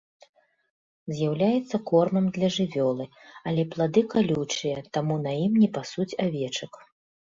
[1.17, 3.05] З'яўляецца кормам для жывёлы,
[3.53, 6.87] але плады калючыя, таму на ім не пасуць авечак.